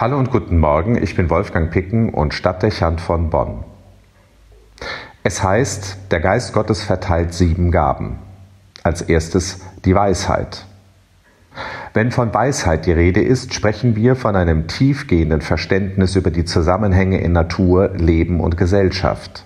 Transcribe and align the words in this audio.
Hallo 0.00 0.18
und 0.18 0.30
guten 0.30 0.56
Morgen, 0.56 0.96
ich 0.96 1.14
bin 1.14 1.28
Wolfgang 1.28 1.70
Picken 1.70 2.08
und 2.08 2.32
Stadtdechant 2.32 3.02
von 3.02 3.28
Bonn. 3.28 3.64
Es 5.24 5.42
heißt, 5.42 6.10
der 6.10 6.20
Geist 6.20 6.54
Gottes 6.54 6.82
verteilt 6.82 7.34
sieben 7.34 7.70
Gaben. 7.70 8.16
Als 8.82 9.02
erstes 9.02 9.60
die 9.84 9.94
Weisheit. 9.94 10.64
Wenn 11.92 12.12
von 12.12 12.32
Weisheit 12.32 12.86
die 12.86 12.92
Rede 12.92 13.20
ist, 13.20 13.52
sprechen 13.52 13.94
wir 13.94 14.16
von 14.16 14.36
einem 14.36 14.68
tiefgehenden 14.68 15.42
Verständnis 15.42 16.16
über 16.16 16.30
die 16.30 16.46
Zusammenhänge 16.46 17.20
in 17.20 17.32
Natur, 17.32 17.90
Leben 17.94 18.40
und 18.40 18.56
Gesellschaft. 18.56 19.44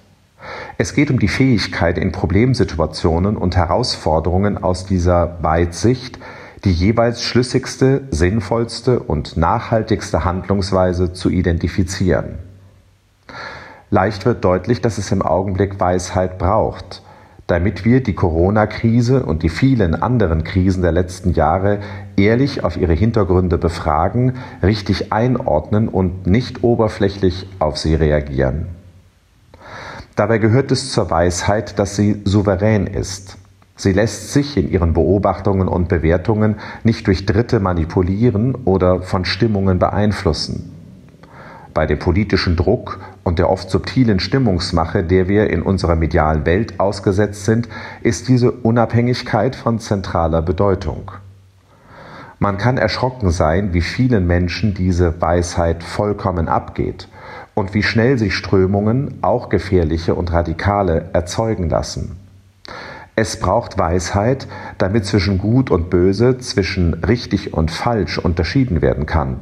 Es 0.79 0.95
geht 0.95 1.11
um 1.11 1.19
die 1.19 1.27
Fähigkeit, 1.27 1.99
in 1.99 2.13
Problemsituationen 2.13 3.37
und 3.37 3.57
Herausforderungen 3.57 4.57
aus 4.63 4.87
dieser 4.87 5.37
Weitsicht 5.43 6.21
die 6.65 6.73
jeweils 6.73 7.23
schlüssigste, 7.23 8.03
sinnvollste 8.11 9.01
und 9.01 9.37
nachhaltigste 9.37 10.25
Handlungsweise 10.25 11.13
zu 11.13 11.29
identifizieren. 11.29 12.39
Leicht 13.91 14.25
wird 14.25 14.45
deutlich, 14.45 14.81
dass 14.81 14.99
es 14.99 15.13
im 15.13 15.23
Augenblick 15.23 15.79
Weisheit 15.79 16.39
braucht, 16.39 17.03
damit 17.47 17.85
wir 17.85 18.03
die 18.03 18.15
Corona-Krise 18.15 19.25
und 19.25 19.43
die 19.43 19.51
vielen 19.51 19.95
anderen 20.03 20.45
Krisen 20.45 20.83
der 20.83 20.93
letzten 20.93 21.33
Jahre 21.35 21.81
ehrlich 22.17 22.65
auf 22.65 22.79
ihre 22.79 22.95
Hintergründe 22.95 23.59
befragen, 23.59 24.35
richtig 24.63 25.13
einordnen 25.13 25.89
und 25.89 26.27
nicht 26.27 26.65
oberflächlich 26.65 27.47
auf 27.59 27.77
sie 27.77 27.95
reagieren. 27.95 28.69
Dabei 30.17 30.39
gehört 30.39 30.73
es 30.73 30.93
zur 30.93 31.11
Weisheit, 31.11 31.79
dass 31.79 31.97
sie 31.97 32.23
souverän 32.25 32.87
ist. 32.87 33.37
Sie 33.77 33.93
lässt 33.93 34.33
sich 34.33 34.57
in 34.57 34.71
ihren 34.71 34.93
Beobachtungen 34.93 35.67
und 35.67 35.89
Bewertungen 35.89 36.57
nicht 36.85 37.07
durch 37.07 37.27
Dritte 37.27 37.59
manipulieren 37.59 38.55
oder 38.65 39.03
von 39.03 39.25
Stimmungen 39.25 39.79
beeinflussen. 39.79 40.71
Bei 41.75 41.87
dem 41.87 41.99
politischen 41.99 42.55
Druck 42.55 43.01
und 43.25 43.41
der 43.41 43.51
oft 43.51 43.69
subtilen 43.69 44.21
Stimmungsmache, 44.21 45.03
der 45.03 45.27
wir 45.27 45.51
in 45.51 45.61
unserer 45.61 45.97
medialen 45.97 46.47
Welt 46.47 46.79
ausgesetzt 46.79 47.47
sind, 47.47 47.69
ist 48.03 48.29
diese 48.29 48.53
Unabhängigkeit 48.53 49.57
von 49.57 49.81
zentraler 49.81 50.41
Bedeutung. 50.41 51.11
Man 52.39 52.59
kann 52.59 52.79
erschrocken 52.79 53.31
sein, 53.31 53.75
wie 53.75 53.81
vielen 53.81 54.27
Menschen 54.29 54.75
diese 54.75 55.21
Weisheit 55.21 55.83
vollkommen 55.83 56.47
abgeht 56.47 57.09
und 57.55 57.75
wie 57.75 57.83
schnell 57.83 58.19
sich 58.19 58.35
Strömungen, 58.35 59.19
auch 59.23 59.49
gefährliche 59.49 60.15
und 60.15 60.33
radikale, 60.33 61.07
erzeugen 61.13 61.69
lassen. 61.69 62.24
Es 63.17 63.39
braucht 63.39 63.79
Weisheit, 63.79 64.49
damit 64.79 65.07
zwischen 65.07 65.39
Gut 65.39 65.71
und 65.71 65.89
Böse, 65.89 66.39
zwischen 66.39 66.95
richtig 66.95 67.55
und 67.55 67.71
falsch 67.71 68.19
unterschieden 68.19 68.83
werden 68.83 69.07
kann 69.07 69.41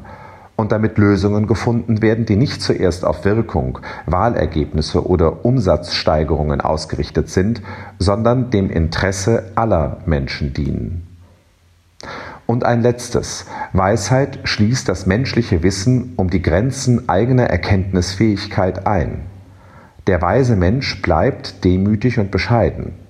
und 0.57 0.73
damit 0.73 0.99
Lösungen 0.99 1.47
gefunden 1.47 2.03
werden, 2.03 2.27
die 2.27 2.37
nicht 2.37 2.63
zuerst 2.63 3.05
auf 3.05 3.25
Wirkung, 3.25 3.79
Wahlergebnisse 4.07 5.07
oder 5.07 5.45
Umsatzsteigerungen 5.45 6.61
ausgerichtet 6.61 7.31
sind, 7.31 7.63
sondern 7.99 8.51
dem 8.51 8.71
Interesse 8.71 9.53
aller 9.55 9.99
Menschen 10.07 10.53
dienen. 10.53 11.07
Und 12.47 12.65
ein 12.65 12.83
letztes. 12.83 13.47
Weisheit 13.73 14.41
schließt 14.45 14.89
das 14.89 15.07
menschliche 15.07 15.63
Wissen 15.63 16.13
um 16.17 16.29
die 16.29 16.43
Grenzen 16.43 17.09
eigener 17.09 17.45
Erkenntnisfähigkeit 17.45 18.87
ein. 18.87 19.23
Der 20.07 20.21
weise 20.21 20.57
Mensch 20.57 21.01
bleibt 21.01 21.65
demütig 21.65 22.19
und 22.19 22.31
bescheiden. 22.31 23.02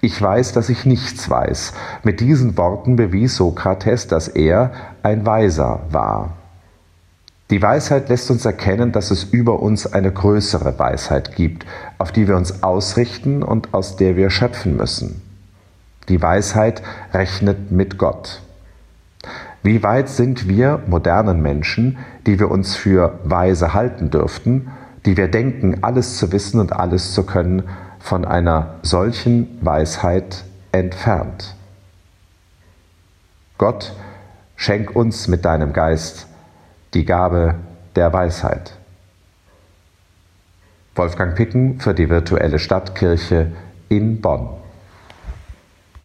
Ich 0.00 0.20
weiß, 0.20 0.52
dass 0.52 0.68
ich 0.68 0.84
nichts 0.84 1.28
weiß. 1.28 1.72
Mit 2.02 2.20
diesen 2.20 2.56
Worten 2.56 2.96
bewies 2.96 3.36
Sokrates, 3.36 4.06
dass 4.06 4.28
er 4.28 4.72
ein 5.02 5.26
Weiser 5.26 5.80
war. 5.90 6.36
Die 7.50 7.62
Weisheit 7.62 8.10
lässt 8.10 8.30
uns 8.30 8.44
erkennen, 8.44 8.92
dass 8.92 9.10
es 9.10 9.24
über 9.24 9.60
uns 9.60 9.90
eine 9.90 10.12
größere 10.12 10.78
Weisheit 10.78 11.34
gibt, 11.34 11.64
auf 11.96 12.12
die 12.12 12.28
wir 12.28 12.36
uns 12.36 12.62
ausrichten 12.62 13.42
und 13.42 13.72
aus 13.72 13.96
der 13.96 14.16
wir 14.16 14.28
schöpfen 14.28 14.76
müssen. 14.76 15.22
Die 16.10 16.20
Weisheit 16.20 16.82
rechnet 17.14 17.70
mit 17.70 17.96
Gott. 17.96 18.42
Wie 19.62 19.82
weit 19.82 20.08
sind 20.08 20.46
wir 20.46 20.82
modernen 20.86 21.42
Menschen, 21.42 21.98
die 22.26 22.38
wir 22.38 22.50
uns 22.50 22.76
für 22.76 23.18
weise 23.24 23.74
halten 23.74 24.10
dürften, 24.10 24.70
die 25.06 25.16
wir 25.16 25.28
denken, 25.28 25.78
alles 25.82 26.18
zu 26.18 26.32
wissen 26.32 26.60
und 26.60 26.72
alles 26.72 27.12
zu 27.12 27.24
können, 27.24 27.62
von 28.08 28.24
einer 28.24 28.76
solchen 28.80 29.58
Weisheit 29.60 30.44
entfernt. 30.72 31.54
Gott, 33.58 33.92
schenk 34.56 34.96
uns 34.96 35.28
mit 35.28 35.44
deinem 35.44 35.74
Geist 35.74 36.26
die 36.94 37.04
Gabe 37.04 37.56
der 37.96 38.10
Weisheit. 38.14 38.72
Wolfgang 40.94 41.34
Picken 41.34 41.80
für 41.80 41.92
die 41.92 42.08
virtuelle 42.08 42.58
Stadtkirche 42.58 43.52
in 43.90 44.22
Bonn. 44.22 44.48